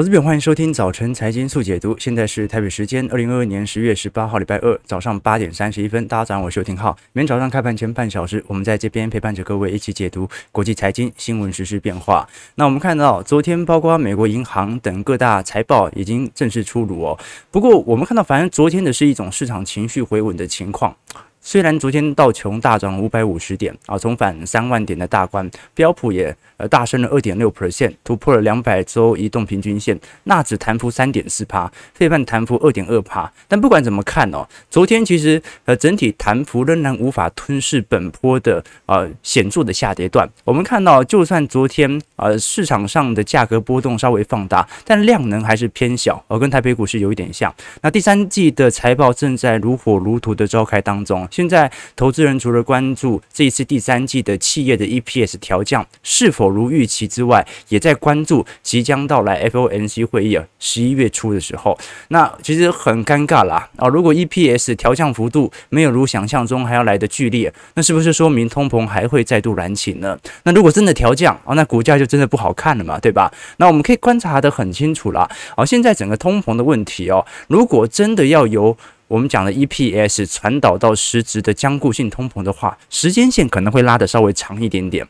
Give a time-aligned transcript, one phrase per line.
[0.00, 1.94] 投资朋友，欢迎收听早晨财经速解读。
[1.98, 6.08] 现在是台北时间二零二二年十月十八号礼拜二早上八点三十一分。
[6.08, 6.96] 大家早上好，我是邱廷浩。
[7.12, 12.26] 每天早上开盘前半小时，我们在这边陪伴着各位一起解读国际财经新闻实、时变化。
[12.54, 17.18] 那我们看到，昨天包括美国银行等各大财报已经正式出炉哦。
[17.50, 20.96] 不过，我们看到，反正昨天的是一种市场情绪回稳的情况。
[21.42, 33.32] 虽然昨天道琼大涨五百五十点啊，重返三万点的大关，标普也呃大升了二点六 percent，突破了两百周移动平均线，纳指弹幅三点四趴，费半弹幅二点二趴。
[33.48, 40.28] 但不管怎么看哦，昨天其实呃整体弹幅仍然无法吞噬本波的呃显著的下跌段。
[40.44, 47.52] 我们看到，就算昨天呃市场上的价格波动稍微放大，但量能还是偏小，而跟台北股市有一点像。
[47.80, 51.26] 那第三季的财报正在如火如荼的召开当中。
[51.30, 63.88] 现在投资人除了关注这一次第三季的企业的 EPS 调降是否如预期之外，也在关注即将到来 FOMC 会议啊，十一月初的时候，那其实很尴尬啦啊！
[63.88, 70.18] 如果 EPS 调降幅度没有如想象中还要来得剧烈，那是不是说明通膨还会再度燃起呢？
[70.44, 73.32] 那如果真的调降啊，那股价就真的不好看了嘛，对吧？
[73.58, 75.28] 那我们可以观察得很清楚啦。
[75.56, 78.76] 好，现在整个通膨的问题哦，如果真的要由
[79.10, 85.08] 我们讲的 EPS 传导到实质的僵固性通膨的话，时间线可能会拉得稍微长一点点。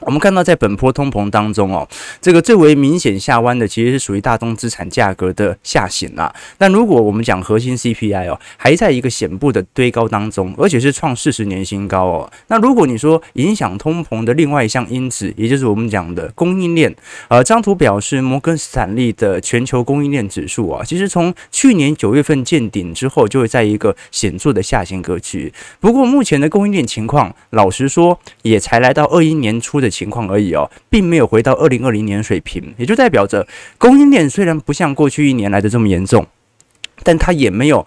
[0.00, 1.86] 我们看到，在本波通膨当中哦，
[2.20, 6.34] 这个最为明显下弯的，其实是属于大宗资产价格的下行啦。
[6.56, 12.32] 但如果我们讲核心 CPI 哦，还在一个显著的堆高当中，而且是创四十年新高哦。
[12.48, 16.94] 那如果你说影响通膨的另外一项因子，也就是我们讲的供应链，
[17.28, 25.52] 呃，张图表示摩根斯坦利的全球供应链指数啊，其实从去年九月份见顶之后，就会在一个显著的下行格局。
[25.78, 29.89] 不过目前的供应链情况，老实说，也才来到二一年初的。
[29.90, 33.46] 情况而已哦，并没有回到二零二零年水平，也就代表着
[33.76, 36.26] 供应链虽然不像过去一年来的这么严重，
[37.02, 37.86] 但它也没有。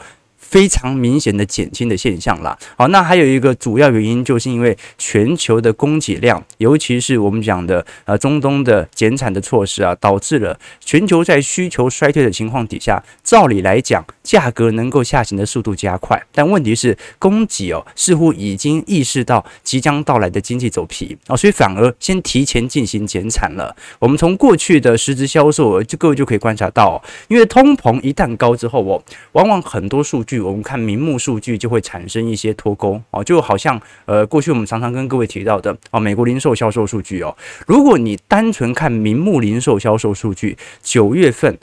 [0.54, 2.56] 非常明显的减轻的现象啦。
[2.78, 16.24] 好，那还有一个主要原因，就是因为全球的供给量，尤其是我们讲的呃中东的减产的措施啊，导致了全球在需求衰退的情况底下，照理来讲，价格能够下行的速度加快。
[16.32, 23.76] 但问题是，供给哦似乎已经意识到即将到来的经济走皮哦，所以反而先提前进行减产了。
[23.98, 30.43] 我们从过去的实质销售额，就各位就可以观察到，因为通膨一旦高之后哦，往往很多数据。
[30.44, 41.58] 我们看名目数据就会产生一些脱钩哦，就好像呃，过去我们常常跟各位提到的哦，美国零售销售数据哦，如果你单纯看名目零售销售数据，九月份。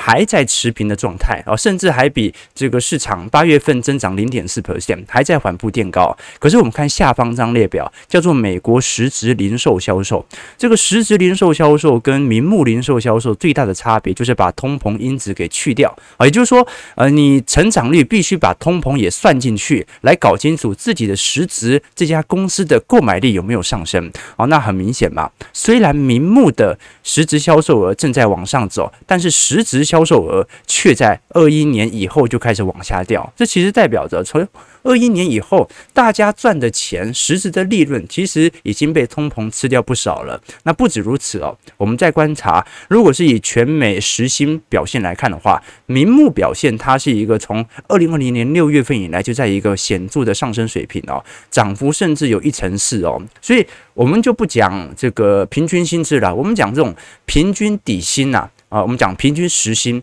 [0.00, 6.16] 还在持平的状态啊，甚至还比这个市场八月份增长零点四 percent，还在缓步垫高。
[6.38, 10.24] 可是我们看下方张列表，叫做美国实质零售销售。
[10.56, 24.46] 这个实质零售销售跟名目零售销售最大的差别，就是把通膨因子给去掉啊，也就是说，呃，你成长率必须把通膨也算进去，来搞清楚自己的实质这家公司的购买力有没有上升啊。
[24.46, 34.46] 那很明显嘛，虽然名目的实质销售额正在往上走，但是实质销售额却在二一年以后就开始往下掉，这其实代表着从
[34.82, 40.40] 二一年以后，大家赚的钱、实质的利润，其实已经被通膨吃掉不少了。
[40.64, 53.20] 那不止如此哦，我们再观察，如果是以全美时薪表现来看的话，名目表现它是一个从二零二零年六月份以来就在一个显著的上升水平哦，涨幅甚至有一成四哦。
[53.40, 56.94] 所以我们就不讲这个平均薪资了，我们讲这种
[57.24, 58.48] 平均底薪呐。
[58.68, 60.00] 啊我们讲平均时薪，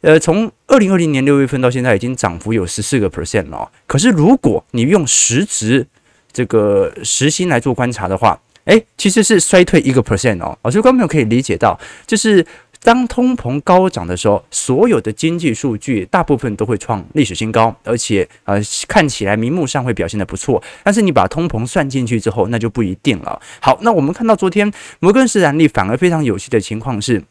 [0.00, 3.70] 呃，从二零二零年六月份到现在已经涨幅有十四个 percent 了。
[3.86, 5.86] 可是如果你用实值
[6.32, 10.56] 这个时薪来做观察的话，诶，其实是衰退一个 percent 哦。
[10.70, 12.44] 所以观众朋友可以理解到，就是
[12.82, 18.58] 当通膨高涨的时候，所有的经济数据大部分都会创历史新高，而且呃
[18.88, 20.62] 看起来名目上会表现得不错。
[20.82, 23.38] 但是你把通膨算进去之后，那就不一定了。
[23.60, 27.22] 好，那我们看到昨天摩根士丹利反而非常有趣的情况是。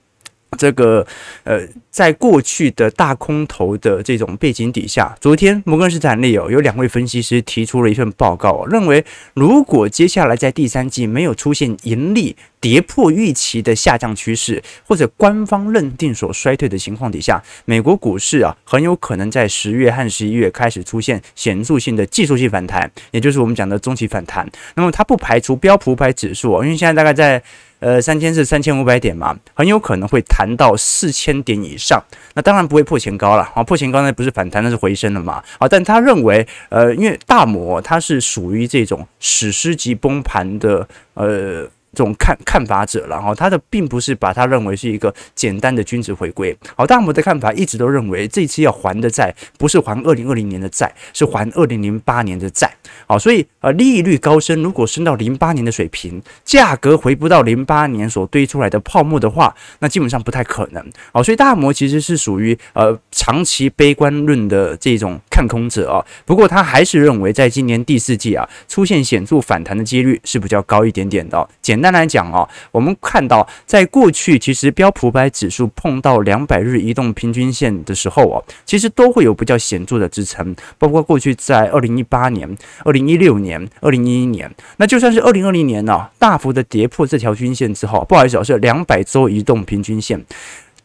[0.58, 1.06] 这个
[1.44, 1.62] 呃，
[1.92, 24.50] 在过去的大空头的这种背景底下，昨天摩根士丹利有，有两位分析师提出了一份报告，认为如果接下来在第三季没有出现盈利跌破预期的下降趋势，或者官方认定所衰退的情况底下，美国股市啊很有可能在十月和十一月开始出现显著性的技术性反弹，也就是我们讲的中期反弹。
[24.76, 27.42] 那么它不排除标普五百指数，因为现在大概在。
[27.82, 31.98] 呃，三千是三千五百点嘛，很有可能会弹到四千点以上。
[32.34, 35.42] 那当然不会破前高了啊，破前高那不是反弹，那是回升了嘛。
[35.60, 41.70] 啊，但他认为，呃，因为大摩它是属于这种史诗级崩盘的，呃。
[41.94, 46.56] 这种看看法者了哈，他的并不是把他认为是一个简单的均值回归。
[46.76, 52.72] 好，大摩的看法一直都认为，这次要还的债不是还二零二零年的债，是还二零零八年的债。
[53.08, 60.84] 好，所以呃，利率高升，如果升到零八年的水平，价格回不到零八年所堆出来的泡沫的话，那基本上不太可能。
[61.12, 66.06] 好，所以大摩其实是属于呃长期悲观论的这种看空者啊。
[66.26, 71.48] 不过他还是认为，在今年第四季啊，出现显著反弹的几率是比较高一点点的。
[71.62, 90.22] 简简单来讲啊，我们看到在过去，其实标普百指数碰到两百日移动平均线的时候哦，其实都会有比较显著的支撑，包括过去在二零一八年、二零一六年、二零一一年，那就算是二零二零年呢，大幅的跌破这条均线之后，不好意思，是两百周移动平均线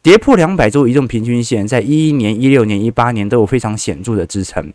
[0.00, 4.72] 跌破两百周移动平均线，在一一年、一六年、一八年都有非常显著的支撑。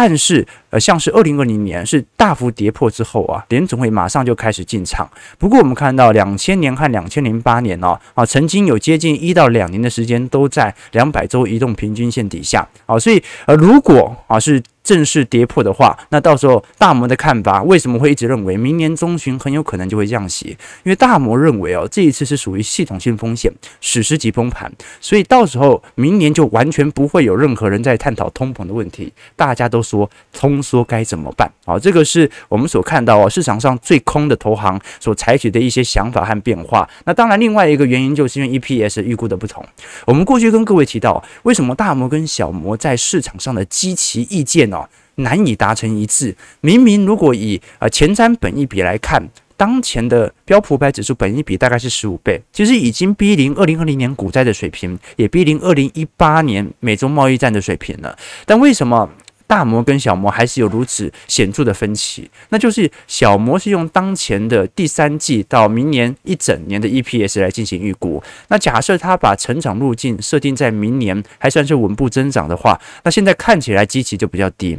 [0.00, 5.10] 但是，呃，像是二零二零年是大幅跌破之后啊，联总会马上就开始进场。
[5.38, 14.62] 不过，我们看到两千年和两千零八年哦，啊，曾经有接近一到两年的时间都在两百周移动平均线底下啊，所以，呃，如果啊是。
[14.88, 20.56] 正式跌破的话，那到时候大摩的看法为什么会一直认为明年中旬很有可能就会降息？
[20.82, 23.52] 因为大摩认为哦，这一次是属于系统性风险，
[23.82, 31.52] 史诗级崩盘，所以到时候明年就完全不会有任何人在探讨通膨的问题，大家都说通缩该怎么办？
[31.66, 36.88] 好，这个是我们所看到哦，市场上最空的投行所采取的一些想法和变化。
[37.04, 39.62] 那当然，另外一个原因就是因为 EPS 预估的不同。
[40.06, 44.77] 我们过去跟各位提到，为什么大摩跟小摩在市场上的积极意见呢？
[45.16, 46.36] 难以达成一致。
[46.60, 49.26] 明明如果以呃前瞻本益比来看，
[49.56, 58.16] 当前的标普五百指数本益比大概是十五倍，其实已经逼临二零二零年股灾的水平，也逼临二零一八年美中贸易战的水平了。
[58.46, 59.10] 但为什么
[59.48, 62.30] 大摩跟小摩还是有如此显著的分歧？
[62.50, 68.22] 那就是小摩是用当前的第三季到明年一整年的 EPS 来进行预估。
[68.48, 74.78] 那假设他把成长路径设定在明年还算是稳步增长的话，那现在看起来基期就比较低。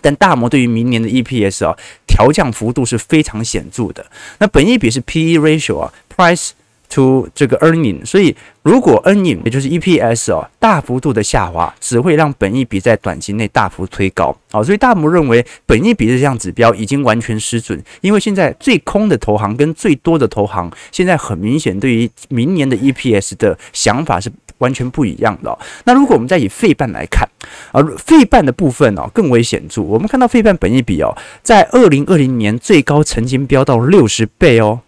[0.00, 1.78] 但大摩对于明年的 EPS 啊，
[2.08, 4.04] 调降幅度是非常显著的。
[4.40, 6.50] 那本益比是 PE ratio 啊，price
[6.92, 14.36] to 这个 earning，所以如果 earning 也就是 EPS 哦，大幅度的下滑，只会让本益比在短期内大幅推高。
[14.50, 25.58] 好，所以大摩认为本益比这项指标已经完全失准，因为现在最空的投行跟最多的投行，现在很明显对于明年的 EPS 的想法是完全不一样的。
[25.84, 27.26] 那如果我们再以费半来看，
[27.72, 34.80] 而费半的部分哦更为显著，我们看到费半本益比哦，在二零二零年最高曾经飙到六十倍哦。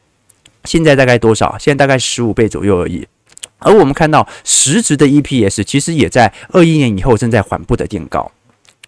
[0.64, 1.56] 现在大概多少？
[1.58, 3.06] 现在大概十五倍左右而已。
[3.58, 8.30] 而我们看到实质的 EPS 其实也在二一年以后正在缓步的垫高。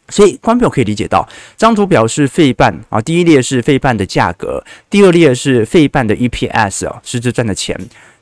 [0.09, 1.27] 所以，观众可以理解到，
[1.57, 7.77] 这张图表示费半啊，第一列是费半的价格，第二列是费半的 EPS 啊，实质赚的钱。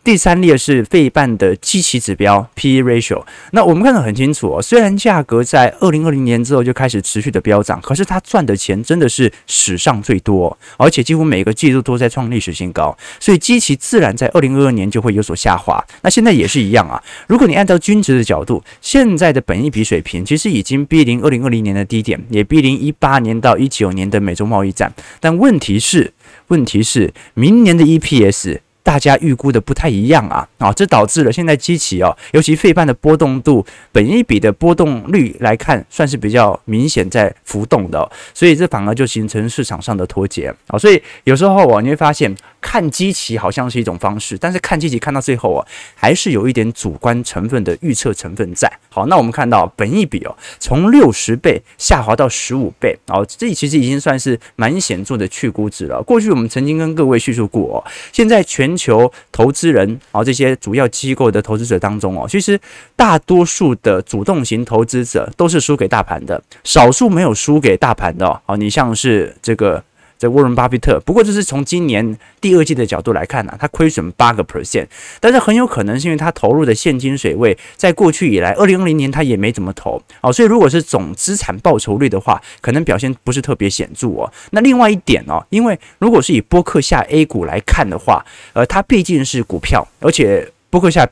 [0.05, 15.83] 第三列是费半的基期指标 P/E ratio，那我们看得很清楚哦，虽然价格在二零二零年之后就开始持续的飙涨，可是它赚的钱真的是史上最多，而且几乎每个季度都在创历史新高，所以基期自然在二零二二年就会有所下滑。
[16.03, 24.93] 那现在也是一样啊，如果你按照均值的角度，现在的本益比水平其实已经逼临二零二零年的低点，也逼临一八年到一九年的美洲贸易战。
[25.19, 26.13] 但问题是，
[26.49, 28.59] 问题是明年的 EPS。
[28.85, 42.33] 大家预估的不太一样啊，啊，这导致了现在基期哦，尤其费半的波动度、本一笔的波动率来看，算是比较明显在浮动的，所以这反而就形成市场上的脱节啊，所以有时候哦，你会发现。
[42.65, 48.73] 看基期好像是一种方式，但是看基期看到最后啊，还是有一点主观成分的预测成分在。
[48.89, 56.03] 好，那我们看到本益比哦，从六十倍下滑到十五倍，哦，这其实已经算是蛮显著的去估值了。
[56.03, 62.59] 过去我们曾经跟各位叙述过哦，现在全球投资人啊，这些主要机构的投资者当中哦，其实
[62.97, 68.57] 大多数的主动型投资者都是输给大盘的，少数没有输给大盘的哦。
[68.57, 69.85] 你像是这个。
[70.25, 74.87] 这沃伦巴菲特，不过这是从今年第二季的角度来看呢、啊，他亏损八个 percent，
[75.21, 84.33] 但是很有可能是因为他投入的现金水位，在过去以来，二零二零年他也没怎么投哦，所以如果是总资产报酬率的话，可能表现不是特别显著哦。
[84.53, 91.07] 那另外一点哦，因为如果是以波克夏 A 股来看的话，呃，它毕竟是股票，而且波克夏。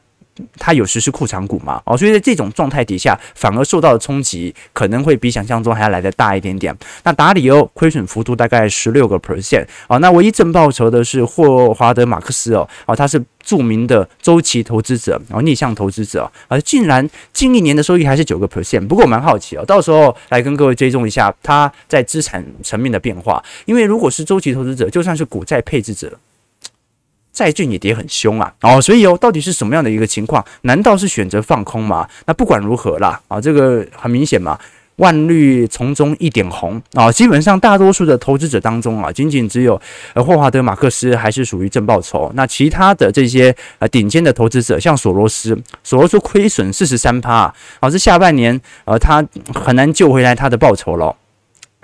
[0.59, 1.81] 它有实施库藏股嘛？
[1.85, 6.75] 哦，所以在这种状态底下，反而受到的冲击可能会比想象中还要来得大一点点。
[7.05, 9.99] 那达里欧亏损幅度大概十六个 percent 哦。
[9.99, 18.87] 那唯一正报酬的是霍华德马克思哦，哦，他是著名的周期投资者，然后逆向投资者，而竟然近一年的收益还是九个 percent。
[18.87, 23.43] 不过我蛮好奇哦，到时候来跟各位追踪一下他在资产层面的变化。
[23.67, 26.19] 因为如果是周期投资者，就算是股债配置者。
[27.33, 30.45] 债券也跌很凶啊，哦，所以哦，到底是什么样的一个情况？
[30.62, 32.07] 难道是选择放空吗？
[32.27, 34.59] 那不管如何啦，啊，这个很明显嘛，
[34.97, 39.81] 万绿丛中一点红啊，基本上大多数的投资者当中啊，仅仅只有
[40.15, 49.25] 霍华德马克斯还是属于正报酬，那其他的这些呃顶尖的投资者，像索罗斯，索罗斯亏损四十三趴，啊，这下半年呃他
[49.55, 51.17] 很难救回来他的报酬了。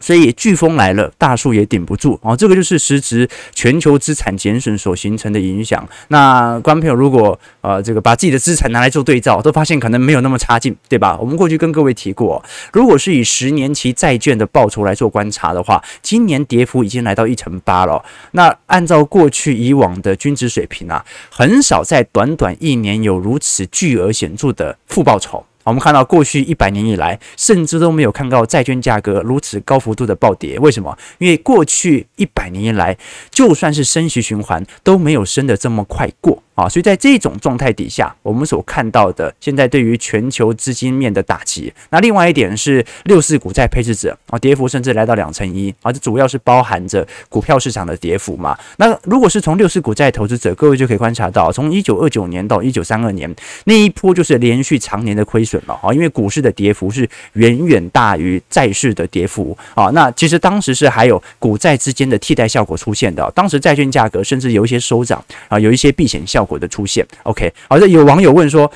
[0.01, 2.37] 所以飓风来了，大树也顶不住哦。
[2.37, 5.87] 这个就是实质全球资产减损所形成的影响。
[6.09, 11.19] 那观众朋友如果呃这个把自己的资产拿来做对照，都发现可能没有那么差劲，对吧？
[11.21, 18.05] 我们过去跟各位提过，如果是以十年期债券的报酬来做观察的话，今年跌幅已经来到一成八了。
[18.33, 25.45] 那按照过去以往的均值水平啊，很少在短短一年有如此巨额显著的负报酬。
[25.69, 30.59] 我们看到过去一百年以来，甚至都没有看到债券价格如此高幅度的暴跌。
[30.59, 30.97] 为什么？
[31.19, 32.97] 因为过去一百年以来，
[33.31, 36.43] 就算是升息循环，都没有升得这么快过。
[36.59, 41.73] 啊，所以在这种状态底下，我们所看到的现在对于全球资金面的打击。
[41.91, 48.59] 那另外一点是六四股债配置者啊，跌幅甚至来到两成一啊，这主要是包含着股票市场的跌幅嘛。
[48.79, 53.33] 那如果是从六四股债投资者，各位就可以观察到，从一九二九年到一九三二年
[53.67, 59.91] 那一波就是连续长年的亏损了啊，因为股市的跌幅是远远大于债市的跌幅啊。
[59.91, 66.48] 那其实当时是还有股债之间的替代效果出现的，当时债券价格甚至有一些收涨啊，有一些避险效果。
[66.49, 68.69] 果的出现，OK，好，这有网友问说，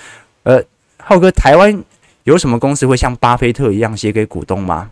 [0.43, 0.63] 呃，
[0.99, 1.83] 浩哥，台湾
[2.25, 4.91] 有什么公司会像巴菲特一样写给股东吗？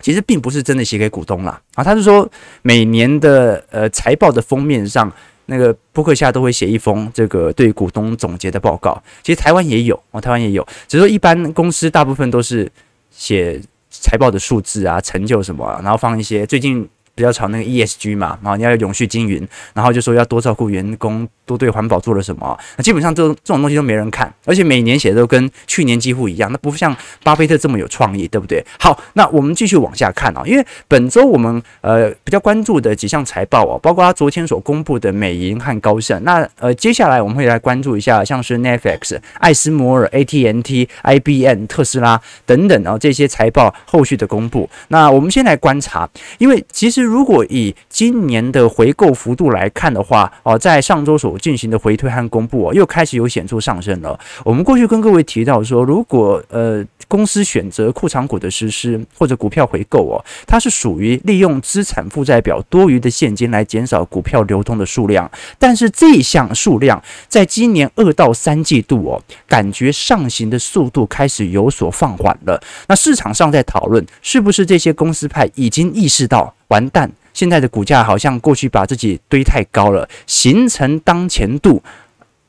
[0.00, 2.28] 其实并不是真的写给股东啦，啊，他是说
[2.62, 5.12] 每年的呃财报的封面上，
[5.46, 9.00] 那个扑克下都会写一封这个对股东总结的报告。
[9.22, 12.70] 其实台湾也有，哦，台湾也有，只是说一般公司大部分都是
[13.10, 13.60] 写
[13.90, 16.88] 财报的数字啊、成就什么，然后放一些最近。
[17.18, 19.44] 比较炒那个 ESG 嘛，啊，你要永续经营，
[19.74, 28.64] 然后就说要多照顾员工，多对环保做了什么，那基本上这这种东西都没人看，而且每年写的都跟去年几乎一样，那不像巴菲特这么有创意，对不对？
[28.78, 44.70] 好，那我们继续往下看啊，因为本周我们呃比较关注的几项财报啊，包括他昨天所公布的美银和高盛，那呃接下来我们会来关注一下像是 Netflix、艾斯摩尔、AT&T、IBM、特斯拉等等啊这些财报后续的公布。
[44.86, 46.08] 那我们先来观察，
[46.38, 47.07] 因为其实。
[47.08, 54.18] 如果以今年的回购幅度来看的话，哦，在上周所进行的回推和公布哦，又开始有显著上升了。
[54.44, 65.28] 我们过去跟各位提到说，如果呃公司选择库藏股的实施或者股票回购哦，它是属于利用资产负债表多余的现金来减少股票流通的数量。
[65.58, 72.60] 但是这项数量在今年二到三季度哦，感觉上行的速度开始有所放缓了。
[72.86, 76.54] 那市场上在讨论，是不是这些公司派已经意识到？
[76.68, 77.10] 完蛋！
[77.34, 81.82] 现在的股价好像过去把自己堆太高了，形成当前度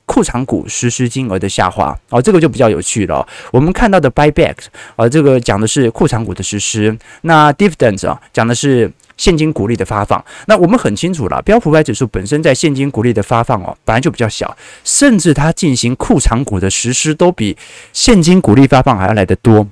[0.05, 1.95] 库藏股实施金额的下滑。
[2.09, 3.27] 哦，这个就比较有趣了。
[3.51, 4.55] 我们看到的 buyback，
[4.95, 6.97] 呃，这个讲的是库藏股的实施。
[7.21, 10.23] 那 dividends 啊，讲的是现金股利的发放。
[10.47, 17.55] 那我们很清楚了，标普五百指数本身在现金股利的发放哦，本来就比较小，甚至它进行库藏股的实施都比
[17.93, 19.67] 现金股利发放还要来得多。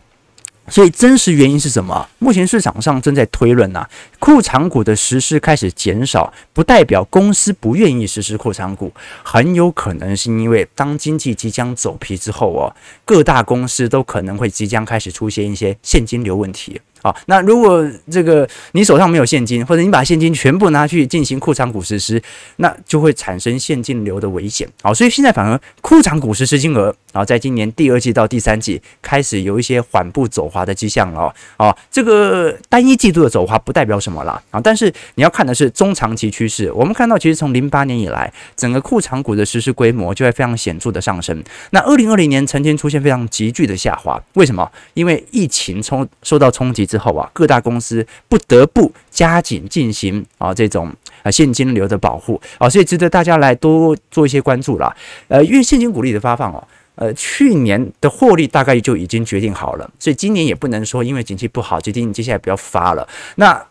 [0.70, 2.08] 所以真实原因是什么？
[2.20, 3.88] 目前市场上正在推论呐，
[4.20, 8.92] 库藏股的实施开始减少，不代表公司不愿意实施库藏股，
[9.24, 12.74] 很有可能是因为当经济即将走皮之后哦，
[13.06, 16.80] 各大公司都可能会即将开始出现一些现金流问题。
[17.02, 22.22] 好，那如果这个你手上没有现金，或者你把现金全部拿去进行库藏股实施，
[22.58, 24.68] 那就会产生现金流的危险。
[24.82, 31.34] 好，所以现在反而库藏股实施金额然后，在今年第二季到第三季开始有一些缓步走滑的迹象了。
[31.58, 34.42] 啊，这个单一季度的走滑不代表什么啦。
[34.52, 36.72] 啊，但是你要看的是中长期趋势。
[36.72, 41.44] 我们看到，其实从零八年以来，整个库藏股的实施规模就会非常显著的上升。
[41.72, 44.72] 那二零二零年曾经出现非常急剧的下滑，为什么？
[44.94, 46.88] 因为疫情冲受到冲击。
[46.88, 50.90] 之后啊，各大公司不得不加紧进行啊这种
[51.22, 54.96] 啊现金流的保护啊，所以值得大家来多做一些关注啦。
[55.28, 56.66] 呃，因为现金股利的发放哦，
[56.98, 63.08] 呃，去年的获利大概就已经决定好了，所以今年也不能说因为景气不好决定接下来不要发了。
[63.36, 63.64] 那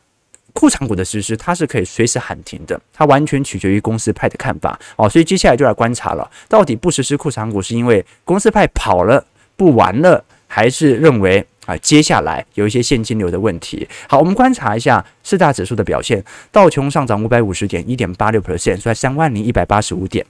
[0.52, 5.08] 库藏股的实施，它是可以随时喊停的，它完全取决于公司派的看法哦。
[5.08, 11.44] 所以接下来就来观察了，到底不实施库藏股是因为公司派跑了不玩了，还是认为？
[11.66, 13.88] 啊，接下来有一些现金流的问题。
[14.08, 16.24] 好，我们观察一下四大指数的表现。
[16.52, 20.24] 道琼上涨五百五十点，一点八六 percent，收在三万零一百八十五点。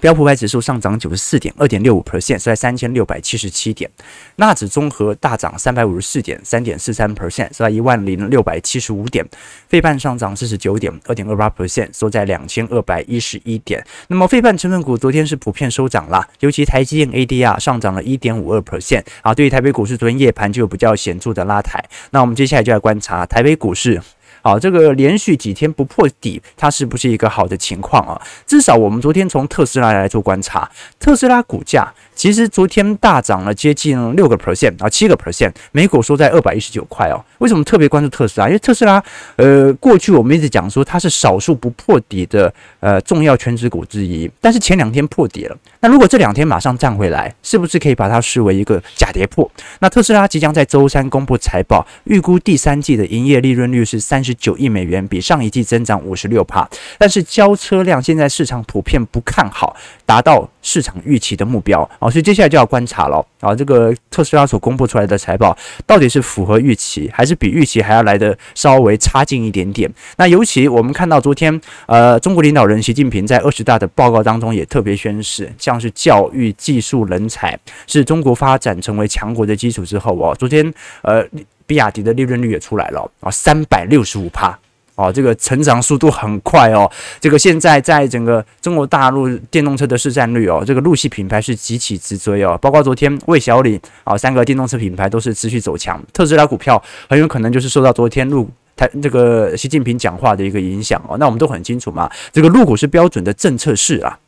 [0.00, 3.90] 标普百指数上涨九十四点，二点六五 percent，是在三千六百七十七点。
[4.36, 9.26] 纳指综合大涨三百五十四点，三点四三 percent，是在一万零六百七十五点。
[9.68, 13.84] 费半上涨四十九点，二点二八 percent，收在两千二百一十一点。
[14.06, 19.34] 那么费半成分股昨天是普遍收涨啦，尤其台积电 ADR 上涨了一点五二 percent 啊。
[19.34, 21.84] 对于台北股市昨天夜盘就有比较显著的拉抬。
[22.10, 24.00] 那我们接下来就来观察台北股市。
[24.42, 28.20] 啊，这个连续几天不破底，它是不是一个好的情况啊？
[28.46, 31.92] 至少我们昨天从特斯拉来做观察，特斯拉股价。
[32.18, 37.24] 其实昨天大涨了接近六个 percent 啊，七个 percent，美股收在二百一十九块哦。
[37.38, 38.48] 为什么特别关注特斯拉？
[38.48, 39.00] 因为特斯拉，
[39.36, 45.56] 呃，过去我们一直讲说它是少数不破底的呃重要权值股之一，但是前两天破底了。
[45.78, 49.48] 那如果这两天马上站回来，是不是可以把它视为一个假跌破？
[49.78, 56.68] 那特斯拉即将在周三公布财报，预估第三季的营业利润率是三十九亿美元，比上一季增长五十六趴。
[56.98, 62.07] 但是交车量现在市场普遍不看好，达到市场预期的目标啊。
[62.10, 69.90] 所以接下来就要观察了啊，这个特斯拉所公布出来的财报到底是符合预期，还是比预期还要来的稍微差劲一点点？
[70.16, 80.72] 那尤其我们看到昨天，呃，中国领导人习近平在二十大的报告当中也特别宣示，像是教育、技术、人才是中国发展成为强国的基础之后哦，昨天
[81.02, 81.24] 呃，
[81.66, 84.58] 比亚迪的利润率也出来了啊，三百六十五趴。
[84.98, 86.90] 哦，这个成长速度很快哦。
[87.20, 92.58] 这个现在在整个中国大陆电动车的市占率哦，这个陆系品牌是集起直追哦。
[92.60, 96.02] 包括昨天魏小李啊，三个电动车品牌都是持续走强。
[96.12, 101.16] 特斯拉股票很有可能就是受到昨天陆台这个习近平讲话的一个影响哦。
[101.18, 104.18] 那我们都很清楚嘛，这个陆股是标准的政策式啊。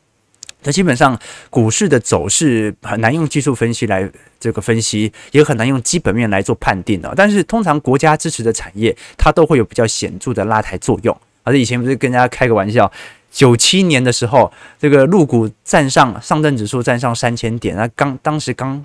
[0.63, 7.13] 那基本上股市的走势很难用技术分析来这个分析，也很难用基本面来做判定的。
[7.17, 11.17] 但是通常国家支持的产业，它都会有比较显著的拉抬作用。
[11.43, 12.91] 而且以前不是跟大家开个玩笑，
[13.31, 18.85] 九七年的时候，这个陆股站上上证指数站上三千点，那刚当时刚。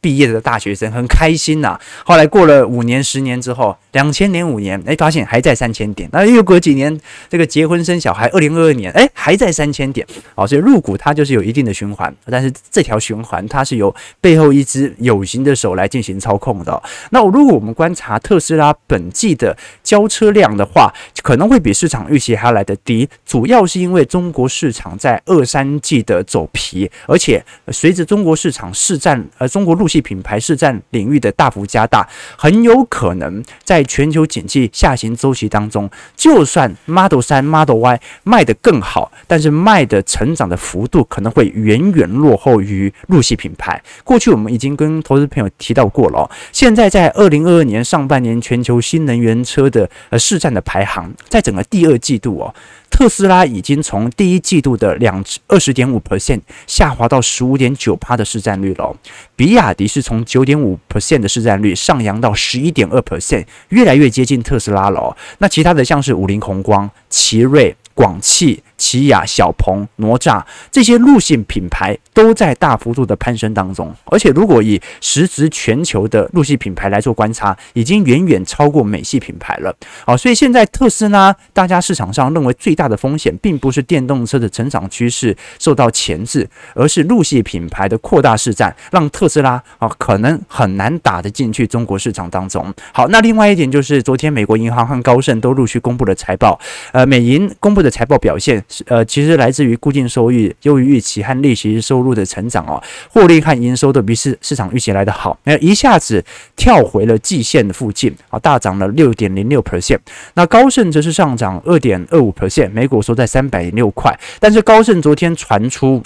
[0.00, 6.08] 毕业的大学生很开心呐、后来过了五年、十年之后，两千年五年，哎，发现还在三千点。
[6.12, 10.06] 那又过几年，这个结婚生小孩，二零二二年，哎，还在三千点。
[10.34, 16.82] 好，所以入股它就是有一定的循环，但是这条循环它是由背后一只有形的手来进行操控的。
[17.10, 20.92] 那如果我们观察特斯拉本季的交车量的话，
[21.22, 43.82] 可能会比市场预期还要来得低，主要是因为中国市场在二三季的走皮，而且随着中国市场市占，呃，中国陆系品牌市占领域的大幅加大，很有可能在全球景气下行周期当中，就算 Model 3、Model Y 卖得更好，但是卖的成长的幅度可能会远远落后于陆系品牌。
[44.04, 52.54] 过去我们已经跟投资朋友提到过了，现在在二零二二年上半年全球新能源车的呃市占的排行，在整个第二季度哦。
[52.90, 58.96] 特斯拉已经从第一季度的两二十点五 percent 下滑到十五点九趴的市占率了，
[59.36, 65.16] 比亚迪是从九点五 percent 的市占率上扬到十一点二 percent，越来越接近特斯拉了。
[65.38, 67.76] 那其他的像是五菱宏光、奇瑞。
[67.94, 79.74] 广汽、起亚、小鹏、哪吒这些陆系品牌都在大幅度的攀升当中，而且如果以实值全球的陆系品牌来做观察，已经远远超过美系品牌了。
[80.06, 92.72] 好，所以现在特斯拉，大家市场上认为最大的风险，并不是电动车的成长趋势受到钳制，而是陆系品牌的扩大市占，让特斯拉啊可能很难打得进去中国市场当中。
[92.92, 96.58] 好，那另外一点就是昨天美国银行和高盛都陆续公布了财报，
[96.92, 97.88] 呃，美银公布的。
[97.88, 106.22] 财报表现呃，其实来自于固定收益优于预期和利息收入的成长哦，获利和营收都比市市场预期来得好，那一下子
[106.54, 109.98] 跳回了季线的附近啊，大涨了六点零六 percent。
[110.34, 114.14] 那高盛则是上涨二点二五 percent，每股收在三百零六块。
[114.38, 116.02] 但是高盛昨天传出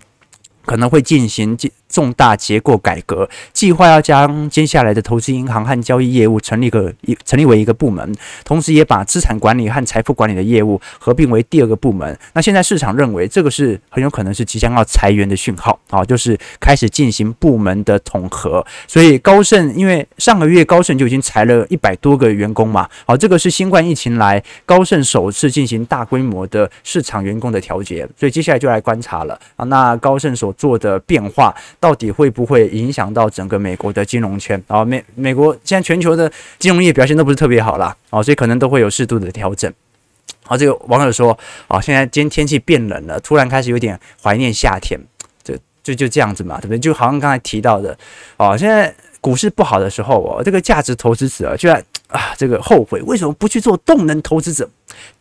[0.64, 8.13] 可能会进行进重大结构改革计划，要将接下来的投资银行和交易业务成立个一成立为一个部门，
[8.45, 12.19] 同时也把资产管理和财富管理的业务合并为第二个部门。
[12.33, 18.65] 那现在市场认为这个是很有可能是即将要裁员的讯号啊，就是开始进行部门的统合。
[18.89, 31.55] 所以高盛因为上个月高盛就已经裁了一百多个员工嘛，好，这个是新冠疫情来高盛首次进行大规模的市场员工的调节，所以接下来就来观察了啊，那高盛所做的变化。
[31.83, 34.62] 到底会不会影响到整个美国的金融圈？
[34.68, 39.71] 啊，美美国现在全球的金融业表现都不是特别好啦，啊，所以可能都会有适度的调整。
[40.45, 44.97] 好，这个网友说，啊，现在今天天气变冷了，突然开始有点怀念夏天，
[45.42, 46.79] 就就就这样子嘛，对不对？
[46.79, 47.99] 就好像刚才提到的，
[48.37, 54.71] 啊，现在股市不好的时候，哦，这个价值投资者居然啊，这个后悔为什么不去做动能投资者，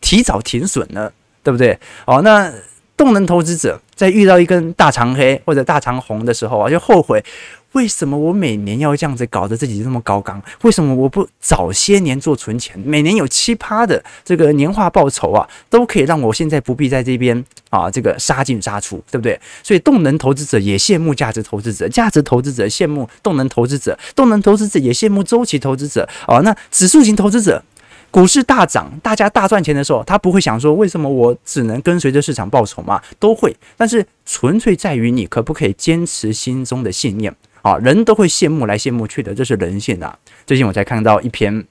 [0.00, 1.10] 提早停损呢？
[1.42, 1.76] 对不对？
[2.06, 2.52] 哦，那。
[2.96, 7.24] 动能投资者在遇到一根大长黑或者大长红的时候啊，就后悔。
[7.72, 10.38] 为什么我每年要这样子搞得自己这么高纲？
[10.60, 12.78] 为什么我不早些年做存钱？
[12.80, 19.40] 每年有七葩的这个年化报酬啊，都可以让我现在不必在这边啊，这个杀进杀出，对不对？
[19.62, 26.06] 所以动能投资者也羡慕价值投资者，价值投资者羡慕动能投资者，动能投资者也羡慕周期投资者。
[26.28, 27.64] 哦，那指数型投资者，
[28.12, 33.02] 股市大涨，大家大赚钱的时候，他不会想说为什么我只能跟随着市场报酬嘛？
[33.18, 37.34] 都会，但是纯粹在于你可不可以坚持心中的信念。
[37.62, 40.18] 啊，人都会羡慕来羡慕去的，这是人性啊。
[40.44, 41.64] 最近我才看到一篇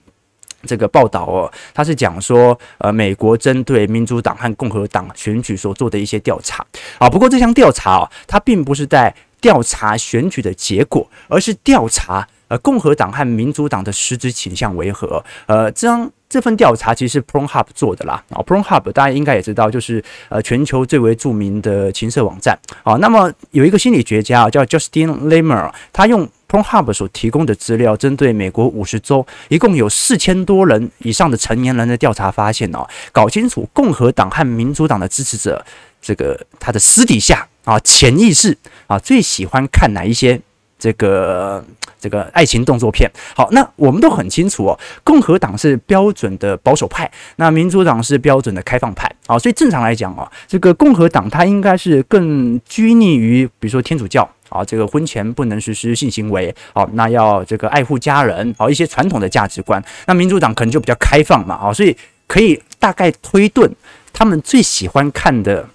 [0.65, 6.65] 这个报道哦，他是讲说，呃，美国针对民主党和共和党选举所做的一些调查
[6.97, 7.09] 啊。
[7.09, 15.23] 不过这项调查哦，它并不是在调查选举的结果，而是调查呃共和党和民主党的实质倾向为何。
[15.45, 16.09] 呃，这样。
[16.31, 22.95] 这份调查其实是 Pornhub 做的啦，啊，Pornhub 大家应该也知道，就是呃全球最为著名的情色网站啊。
[22.95, 35.61] 那么有一个心理学家叫 Justin lemer 他用 Pornhub 所提供的资料，针对美国五十州，一共有四千多人以上的成年人的调查发现哦，搞清楚共和党和民主党的支持者，
[36.01, 40.39] 这个他的私底下啊潜意识啊最喜欢看哪一些
[40.81, 41.63] 这个。
[42.01, 44.79] 这个爱情动作片，好，那我们都很清楚哦。
[45.03, 59.79] 共和党是标准的保守派，那民主党是标准的开放派，好，所以正常来讲哦，这个共和党它应该是更拘泥于，比如说天主教啊，这个婚前不能实施性行为，好，那要这个爱护家人，好，一些传统的价值观。
[60.07, 63.69] 那民主党可能就比较开放嘛，好，所以可以大概推断
[64.11, 65.69] 他们最喜欢看的。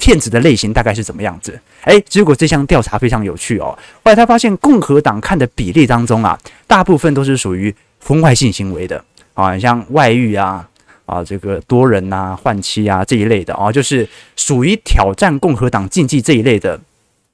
[0.00, 1.60] 骗子的类型大概是怎么样子？
[1.88, 3.76] 诶，结果这项调查非常有趣哦。
[4.04, 7.74] 后来他发现，共和党看的比例当中啊，大部分都是属于
[8.04, 10.68] 婚外性行为的啊，像外遇啊、
[11.06, 16.78] 啊这个多人呐、换妻啊这一类的啊，就是属于挑战共和党禁忌这一类的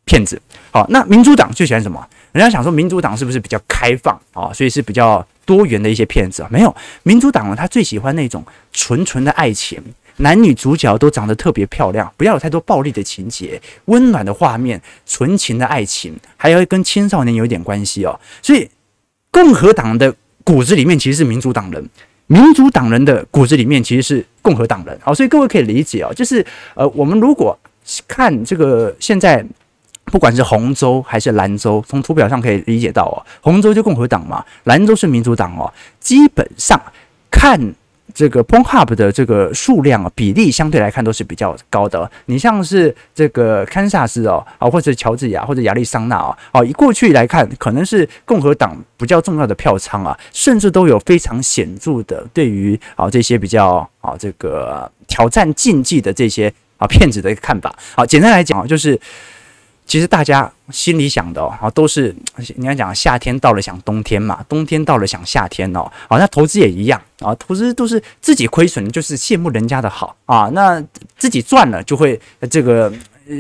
[0.05, 0.41] 骗子。
[0.71, 2.07] 好，那民主党最喜欢什么？
[2.31, 4.53] 人家想说民主党是不是比较开放啊？
[4.53, 6.49] 所以是比较多元的一些骗子啊？
[6.49, 9.83] 没有，民主党呢，他最喜欢那种纯纯的爱情。
[10.19, 18.19] 男女主角都长得特别漂亮，不要有太多暴力的情节，温暖的画面，纯情的爱情，还要跟青少年有一点关系哦。
[18.41, 18.71] 所以，
[19.33, 21.85] 共和党的骨子里面其实是民主党人，
[22.29, 24.97] 民主党人的骨子里面其实是共和党人。
[25.03, 26.47] 好，所以各位可以理解哦，就是
[26.77, 27.59] 呃，我们如果
[28.07, 29.45] 看这个现在，
[30.05, 36.81] 不管是红州还是蓝州，从图表上可以理解到哦，红州就共和党嘛，蓝州是民主党哦，基本上
[37.31, 37.75] 看。
[38.15, 42.09] 这个 p o n h u b 的这个数量啊，比例相对来看都是比较高的。
[42.27, 57.75] 你像是这个堪萨斯哦，啊，或者乔治亚或者亚利桑那哦，哦，以过去来看，可能是共和党比较重要的票仓啊，甚至都有非常显著的对于啊这些比较啊这个挑战禁忌的这些啊骗子的看法。
[57.97, 58.99] 好，简单来讲，就是。
[59.87, 62.15] 其实大家心里想的哦，都是
[62.57, 70.83] 你要讲夏天到了想冬天嘛，冬天到了想夏天哦，好，那投资也一样啊，投资都是自己亏损就是羡慕人家的好啊，那
[71.17, 72.21] 自己赚了就会
[72.51, 72.93] 这个。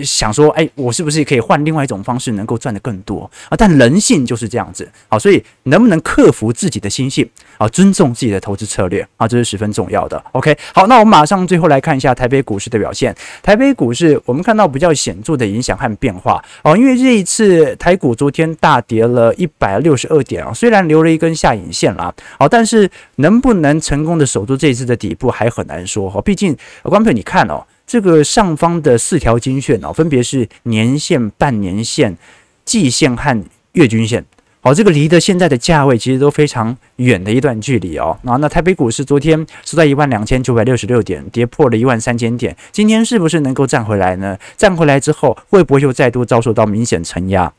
[0.02, 3.56] 想说，哎，我是不是可以换另外一种方式，能够赚得更多啊？
[3.56, 10.22] 但人性就是这样子，好，所以能不能克服自己的心性啊，尊重自己的投资策略啊，这是十分重要的。
[10.32, 13.14] OK，好，那我们马上最后来看一下台北股市的表现。
[13.42, 27.62] 台北股市我们看到比较显著的影响和变化哦，因为这一次台股昨天大跌了一百六十二点啊，虽然留了一根下影线啦，好，但是能不能成功的守住这一次的底部还很难说哈，毕竟观众朋友你看哦。
[27.86, 32.16] 这个上方的四条金线哦，分别是年线、半年线、
[32.64, 34.24] 季线和月均线。
[34.60, 38.18] 好，这个离的现在的价位其实都非常远的一段距离哦。
[38.24, 42.56] 啊，那台北股市昨天收在一万两千九百六十六点，跌破了一万三千点。
[42.72, 44.38] 今天是不是能够站回来呢？
[44.56, 47.52] 站回来之后，会不会又再度遭受到明显承压？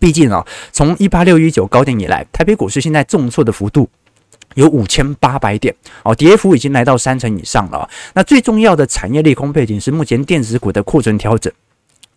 [0.00, 3.88] 毕竟啊，从一八六一九高点以来，台北股市现在重挫的幅度。
[4.54, 7.88] 有五千八百点哦，跌幅已经来到三成以上了。
[8.14, 11.52] 那最重要的产业利空背景是目前电子股的库存调整。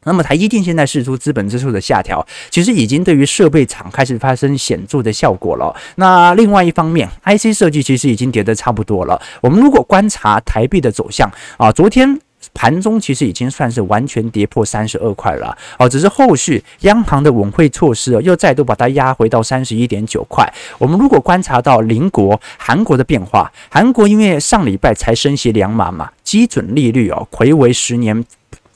[0.04, 5.76] 那么台积电现在试出资本支出的下调，其实已经对于设备厂开始发生显著的效果了。
[5.96, 9.22] 那另外一方面，IC 设计其实已经跌得差不多了。
[9.42, 12.20] 我们如果观察台币的走向啊，昨天。
[12.54, 20.52] 盘中其实已经算是完全跌破三十二块了哦，只是后续央行的稳汇措施哦，又再度把它压回到三十一点九块。
[20.78, 28.24] 我们如果观察到邻国韩国的变化，韩国因为上礼拜才升息两码嘛，基准利率哦，回为十年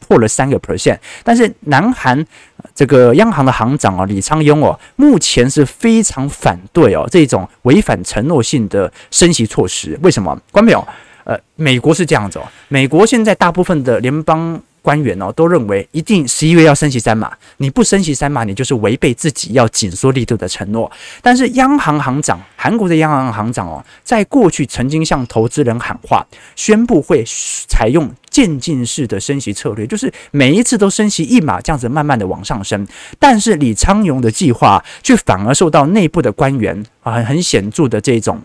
[0.07, 2.25] 破了三个 percent，但是南韩
[2.73, 9.99] 这个央行的行长哦，李昌镕哦，目前是非常反对哦这种违反承诺性的升息措施。
[10.03, 10.39] 为什么？
[10.51, 10.87] 观众朋友。
[11.25, 12.47] 呃，美国是这样子哦。
[12.69, 20.91] 美国现在大部分的联邦官员哦都认为一定十一月要升息三码，你不升息三码，你就是违背自己要紧缩力度的承诺。
[21.23, 26.23] 但是央行行长，韩国的央行行长哦，在过去曾经向投资人喊话，
[26.55, 27.23] 宣布会
[27.67, 32.87] 采用渐进式的升息策略，就是每一次都升息一码，这样子慢慢的往上升。
[33.17, 38.39] 但是李昌鏞的计划却反而受到内部的官员啊很显著的这种。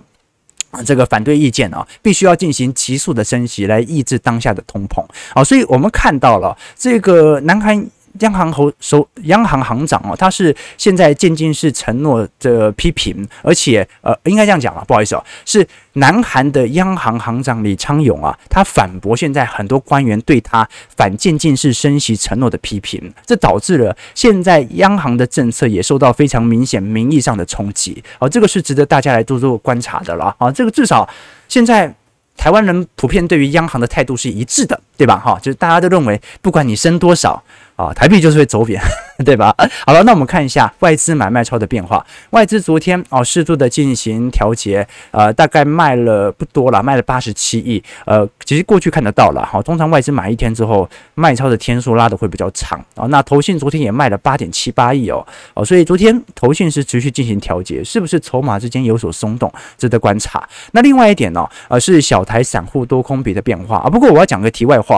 [0.84, 5.04] 这个反对意见啊，必须要进行急速的升息来抑制当下的通膨
[5.34, 7.86] 啊，所以我们看到了这个南韩。
[8.18, 28.02] 央行行首央行行长哦，他是现在渐进式承诺的批评，而且呃，应该这样讲了，不好意思哦，是南韩的央行行长李昌鏞啊，他反驳现在很多官员对他反渐进式升息承诺的批评，这导致了现在央行的政策也受到非常明显名义上的冲击。
[28.18, 31.08] 哦，这个是值得大家来多多观察的了啊，这个至少
[31.48, 31.94] 现在
[32.36, 35.16] 台湾人普遍对于央行的态度是一致的，对吧？
[35.16, 37.42] 哈，就是大家都认为，不管你升多少。
[37.76, 38.78] 啊，台币就是会走贬，
[39.24, 39.56] 对吧？
[39.86, 42.04] 好了，那我们看一下外资买卖超的变化。
[42.28, 47.82] 外资昨天哦，适度的进行调节，呃，大概卖了不多了，卖了八十七亿。
[48.04, 53.06] 呃，其实过去看得到了，好，通常外资买一天之后，卖超的天数拉的会比较长啊。
[53.06, 60.46] 那投信昨天也卖了八点七八亿哦，哦，所以昨天投信是持续进行调节，是不是筹码之间有所松动，值得观察。
[60.72, 63.88] 那另外一点呢，呃，是小台散户多空比的变化啊。
[63.88, 64.89] 不过我要讲个题外话，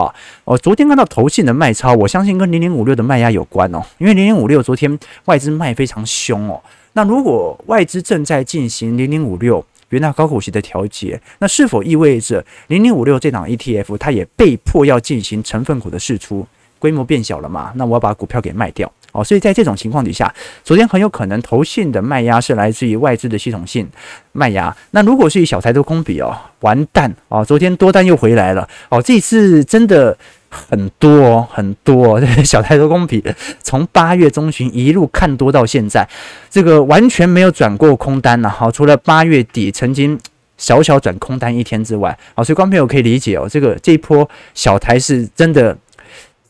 [0.45, 6.61] 哦，昨天看到投信的卖超，我相信跟零零五六的卖压有关哦，因为零零五六昨天外资卖非常凶哦。
[6.93, 16.45] 那如果外资正在进行零零五六元大高股息的调节，那是否意味着零零五六这档 ETF 它也被迫要进行成分股的释出，
[16.79, 17.71] 规模变小了嘛？
[17.75, 19.23] 那我要把股票给卖掉哦。
[19.23, 20.31] 所以在这种情况底下，
[20.65, 23.87] 昨天很有可能投信的卖压是来自于外资的系统性
[24.33, 24.75] 卖压。
[24.91, 30.17] 那如果是以小台多空比哦，完蛋哦，昨天多单又回来了哦，这次真的。
[30.55, 33.23] 很多很多， 小台多空比
[33.63, 36.07] 从八月中旬一路看多到现在，
[36.47, 38.47] 这个完全没有转过空单了。
[38.47, 40.15] 好，除了八月底曾经
[40.55, 45.75] 小小转空单一天之外，好，所以观众朋友可以理解哦，这个这一波小台是真的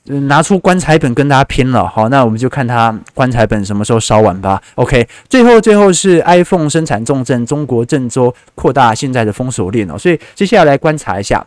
[0.05, 1.87] 拿出棺材本跟大家拼了。
[1.87, 4.61] 好，那我们就看他棺材本什么时候烧完吧。
[4.75, 11.45] OK，最后最后是 iPhone 生产重镇中国郑州扩大现在的封锁链哦，所以接下来观察一下。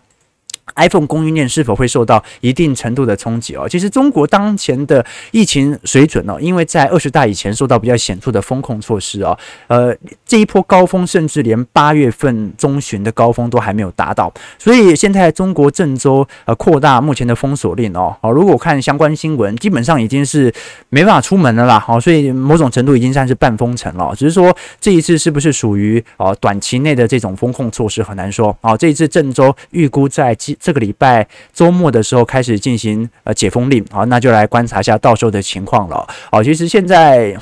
[0.76, 3.68] iPhone 供应链是否会受到一定程度的冲击哦？
[3.68, 9.36] 其实中国当前的疫情水准哦，因为在二十大以前受到比较显著的风控措施哦，
[9.66, 20.52] 呃，这一波高峰甚至连八月份中旬的高峰都还没有达到，所以现在中国郑州呃扩大目前的封锁令哦，好，如果看相关新闻，基本上已经是
[20.90, 30.34] 没办法出门了啦，好，所以某种程度已经算是半封城了，只是说这一次是不是属于哦短期内的这种风控措施很难说，哦，这一次郑州预估在
[30.66, 36.04] 这个礼拜周末的时候开始进行呃解封令，好，那就来观察一下到时候的情况了。
[36.28, 37.36] 好，其实现在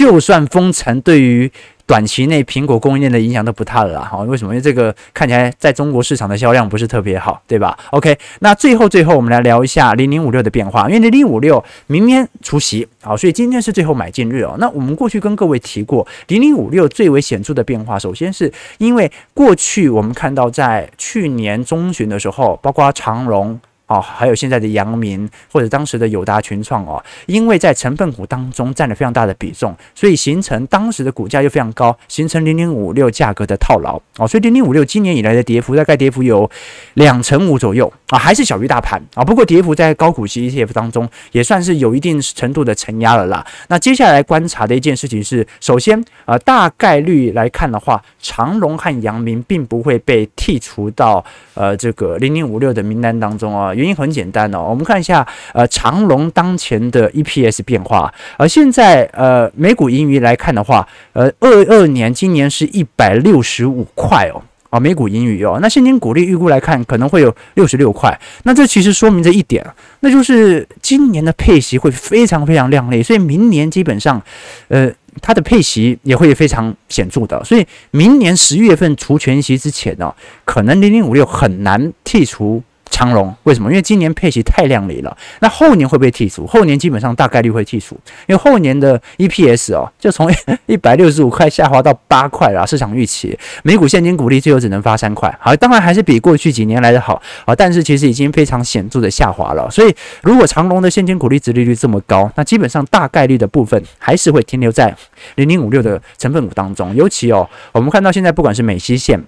[0.00, 1.52] 就算封城，对于
[1.84, 4.08] 短期内苹果供应链的影响都不大了啦。
[4.10, 4.54] 好，为什么？
[4.54, 14.56] 因为这个看起来在中国市场的销量不是特别好，对吧？OK，那最后最后我们来聊一下零零五六的变化，因为零零五六明天除息，好，所以今天是最后买进日哦。
[14.58, 23.60] 那我们过去跟各位提过，零零五六最为显著的变化，首先是因为过去我们看到在去年中旬的时候，包括长荣。
[23.90, 36.48] 哦，还有现在的阳明或者当时的友达群创哦，因为在成分股当中占了非常大的比重，所以形成当时的股价又非常高，形成零零五六价格的套牢哦，所以零零五六今年以来的跌幅大概跌幅有
[36.94, 43.44] 两成五左右啊，还是小于大盘啊，不过跌幅在高股息 ETF 当中也算是有一定程度的承压了啦。
[43.66, 51.24] 那接下来观察的一件事情是，首先呃大概率来看的话，长荣和阳明并不会被剔除到
[51.54, 53.74] 呃这个零零五六的名单当中啊。
[53.80, 69.64] 原因很简单哦，我们看一下，呃，长隆当前的 EPS 变化，而现在呃，每股盈余来看的话，呃，二二年今年是一百六十五块哦，啊，每股盈余哦，那现金股利预估来看可能会有六十六块，那这其实说明着一点，
[70.00, 74.22] 那就是今年的配息会非常非常亮丽，所以明年基本上，
[74.68, 74.90] 呃，
[75.22, 80.14] 它的配息也会非常显著的，所以明年十月份除权息之前呢，
[80.44, 82.62] 可能零零五六很难剔除。
[82.90, 83.70] 长荣为什么？
[83.70, 85.16] 因为今年配息太亮丽了。
[85.40, 86.46] 那后年会不会剔除？
[86.46, 90.30] 后年基本上大概率会剔除，因为后年的 EPS 哦，就从
[90.66, 92.66] 一百六十五块下滑到八块了。
[92.66, 95.34] 市场预期每股现金股利最后只能发三块。
[95.40, 99.70] 好，当然还是比过去几年来的好啊，但是其实已经非常显著的下滑了。
[99.70, 104.94] 所以如果长荣的现金股利值利率这么高，那基本上大概率的部分还是会停留在
[105.36, 106.94] 零零五六的成分股当中。
[106.94, 109.20] 尤其哦，我们看到现在不管是美西线。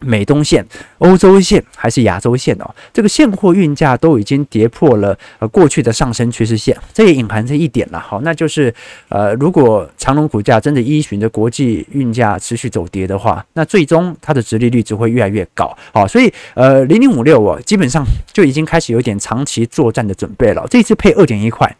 [0.00, 0.64] 美东线、
[0.98, 8.74] 欧洲线还是亚洲线哦，这个现货运价都已经跌破了呃过去的上升趋势线，这也隐含着一点了，好，那就是
[9.08, 21.76] 呃如果长龙股价真的依循着国际运价持续走跌的话，那最终它的直利率只会越来越高，好，所以呃零零五六哦，基本上就已经开始有点长期作战的准备了，这次配二点一块，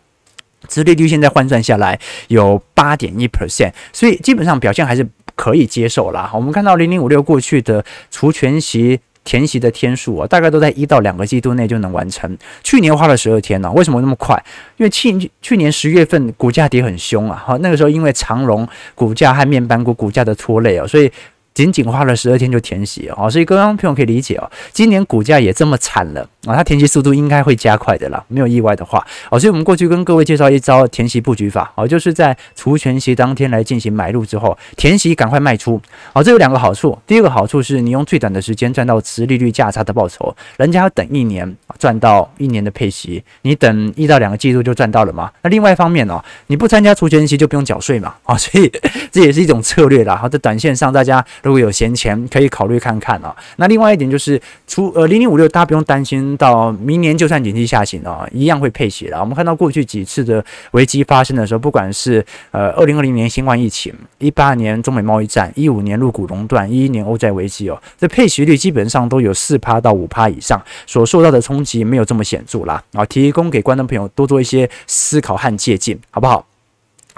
[0.69, 5.07] 直利率现在换算下来有八点一 percent，所以基本上表现还是。
[5.35, 6.31] 可以接受啦。
[6.35, 12.37] 我们看到零零五六过去的除权息填息的天数啊，大概都在一到两个季度内就能完成。
[12.63, 14.37] 去年花了十二天呢、为什么那么快？
[14.77, 21.11] 因为去去年十月份股价跌很凶啊，哈，那个时候因为长荣股价和面板股股价的拖累啊，所以。
[21.53, 35.81] 仅仅花了十二天就填息哦，所以各位朋友可以理解哦，今年股价也这么惨了啊，它填息速度应该会加快的啦，没有意外的话哦，所以我们过去跟各位介绍一招填息布局法哦，就是在除权息当天来进行买入之后，填息赶快卖出
[36.13, 45.31] 哦，这有两个好处，第一个好处是你用最短的时间赚到持利率价差的报酬，人家要等一年赚到一年的配息，你等一到两个季度就赚到了嘛。
[45.43, 48.73] 那另外一方面哦，你不参加除权息就不用缴税嘛啊，所以
[49.13, 50.17] 这也是一种策略啦。
[50.17, 51.25] 好，在短线上大家。
[51.43, 53.35] 如果有闲钱，可以考虑看看啊。
[53.57, 59.19] 那另外一点就是，除呃零零五六，大家不用担心，到明年就算经济下行哦，一样会配息的。
[59.21, 72.83] 我们看到过去几次的危机发生的时候，不管是呃二零二零年新冠疫情，一八年中美贸易战，一五年入股垄断，一一年欧债危机哦，这配息率基本上都有四趴到五趴以上，所受到的冲击没有这么显著啦。
[72.93, 76.47] 啊，提供给观众朋友多做一些思考和借鉴，好不好？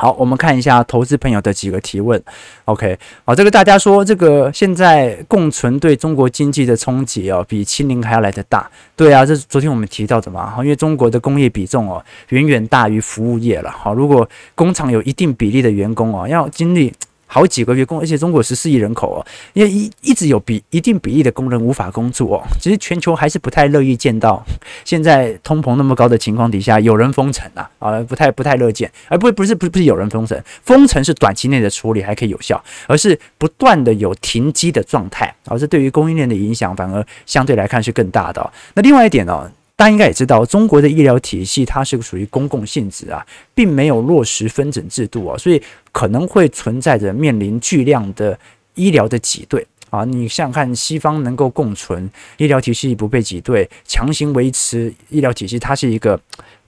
[0.03, 2.21] 好，我们看一下投资朋友的几个提问。
[2.65, 8.69] OK，好，这个大家说，这个现在共存对中国经济的冲击哦，比清零还要来得大。
[8.97, 10.55] 对啊，这是昨天我们提到的嘛。
[10.59, 13.71] 因为中国的工业比重哦，远远大于服务业了。
[13.71, 16.93] 好，如果工厂有一定比例的员工哦，要经历。
[17.33, 22.43] 好几个月工，而且中国十四亿人口哦，因为一一直有比一定比例的工人无法工作哦。
[22.61, 24.45] 其实全球还是不太乐意见到
[24.85, 28.93] 现在通膨那么高的情况底下有人封城啊，啊，不太不太乐见。
[29.09, 38.53] 而不不是不是不是有人封城，封城是短期内的处理还可以有效，而是不断的有停机的状态，而是对于供应链的影响反而相对来看是更大的。
[38.75, 39.51] 那另外一点呢？
[39.83, 48.39] 大家应该也知道，中国的医疗体系它是属于公共性质啊，并没有落实分诊制度啊，所以可能会存在着面临巨量的
[48.77, 50.05] 医疗的挤兑啊。
[50.05, 56.17] 你像看西方能够共存，医疗体系不被挤兑，强行维持医疗体系，它是一个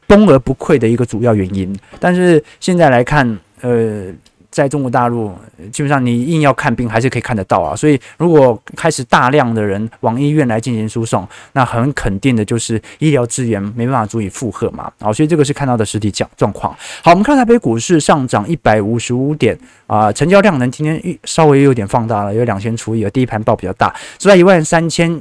[0.09, 1.73] 崩而不溃的一个主要原因。
[2.01, 4.13] 但是现在来看，呃。
[4.55, 5.35] 在中国大陆，
[5.73, 7.75] 基本上你硬要看病还是可以看得到啊。
[7.75, 14.89] 所以如果开始大量的人往医院来进行输送，那很肯定的就是医疗资源没办法足以负荷嘛。
[15.01, 16.73] 啊，所以这个是看到的实体状状况。
[17.03, 25.21] 好，我们看台北股市上涨一百五十五点啊，成交量能今天稍微有点放大了，有两千出亿，第一盘爆比较大，是在一万三千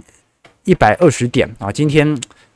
[0.65, 1.71] 一百二十点啊。
[1.71, 2.07] 今天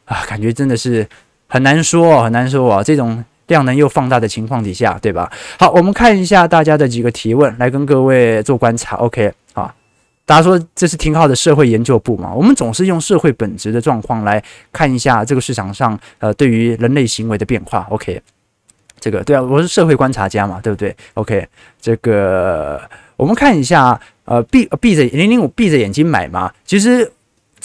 [0.05, 1.07] 啊，感觉真的是
[1.47, 3.25] 很难说，很难说啊，这种。
[3.47, 5.31] 量能又放大的情况底下，对吧？
[5.57, 8.95] 好，我们看一下大家的几个提问，来跟各位做观察。
[8.97, 9.73] OK，好，
[10.25, 12.33] 大家说这是挺好的社会研究部嘛？
[12.33, 17.87] 我们总是用社会本质的状况来看一下这个市场上呃对于人类行为的变化。
[17.89, 18.21] OK，
[18.99, 21.47] 这个对啊，我是社会观察家嘛，对不对？OK，
[21.81, 22.81] 这个
[23.15, 27.11] 我们看一下，呃，闭闭着零零五闭着眼睛买嘛，其实。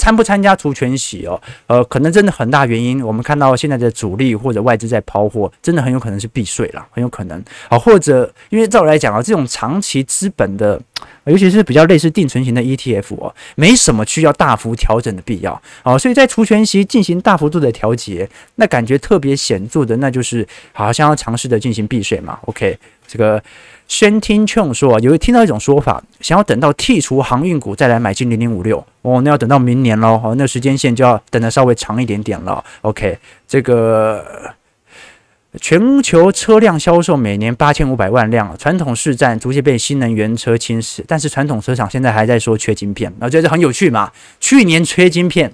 [0.03, 1.41] 参不参加除权息哦？
[1.69, 7.79] 呃，可能真的很大原因，我们看到现在的主力或者外资在抛货，真的很有可能是避税了，很有可能啊。
[7.79, 10.81] 或者因为照我来讲啊，这种长期资本的，
[11.23, 15.97] 尤其是比较类似定存型的 ETF 哦，没什么需要大幅调整的必要啊。
[15.97, 22.41] 所以在除权息进行大幅度的调节，那感觉特别显著的，那就是好像要尝试的进行避税嘛。
[22.47, 22.77] OK，
[23.13, 23.43] 这个。
[23.89, 32.65] 宣听劝说啊，有听到一种说法，想要等到剔除航运股再来买进零零五六哦，那要等到明年喽，哦，那时间线就要等得稍微长一点点了。
[32.81, 34.55] OK，这个
[35.61, 45.53] 全球车辆销售每年八千五百万辆，传统市占逐渐被新能源车侵蚀，但是传统车厂现在还在说缺晶片，我觉得很有趣嘛，去年缺晶片。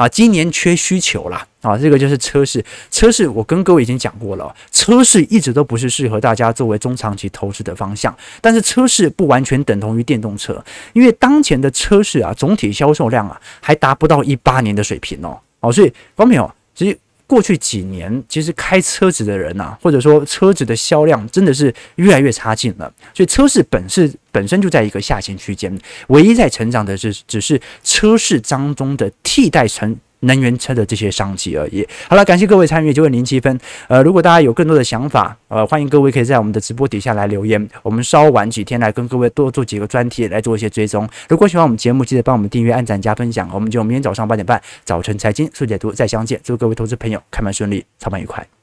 [0.00, 2.64] 啊，今年缺需求了啊，这个就是车市。
[2.90, 8.16] 车市我跟各位已经讲过了，车市一直都不是适合大家作为中长期投资的方向。
[8.40, 15.38] 但是车市不完全等同于电动车，因为当前的车市啊，总体销售量啊，还达不到一八年的水平哦。
[15.60, 16.98] 哦，所以观众朋友，其实。
[17.30, 22.92] 过去几年，其实开车子的人呐、啊，或者说车子的销量真的是越来越差劲了。
[23.14, 25.72] 所以车市本是本身就在一个下行区间，
[26.08, 31.86] 唯一在成长的是只是车市当中的替代成能源车的这些商机而已。
[32.08, 33.58] 好了，感谢各位参与，九点零七分。
[33.88, 41.08] 呃，如果大家有更多的想法，呃，欢迎各位可以在我们的直播底下来留言，我们稍晚几天来跟各位多做几个专题来做一些追踪。
[41.28, 43.48] 如果喜欢我们节目，记得帮我们订阅、按赞、加分享。
[43.52, 46.40] 我们就明天早上八点半早晨财经速解读再相见。
[46.44, 48.59] 祝各位投资朋友开门顺利，操盘愉快。